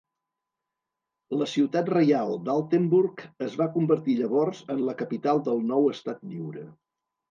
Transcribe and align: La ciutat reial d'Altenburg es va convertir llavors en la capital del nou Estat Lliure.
La 1.41 1.47
ciutat 1.51 1.91
reial 1.97 2.33
d'Altenburg 2.49 3.23
es 3.51 3.61
va 3.63 3.71
convertir 3.79 4.19
llavors 4.25 4.67
en 4.77 4.85
la 4.91 5.01
capital 5.07 5.47
del 5.51 5.67
nou 5.73 5.91
Estat 5.97 6.31
Lliure. 6.31 6.71